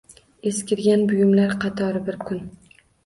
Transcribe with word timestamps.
Eskirgan 0.51 1.03
buyumlar 1.11 1.53
qatori 1.67 2.03
bir 2.09 2.19
kun 2.31 2.43